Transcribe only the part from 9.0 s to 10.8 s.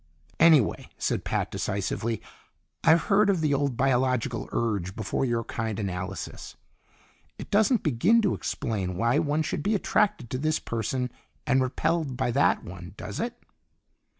one should be attracted to this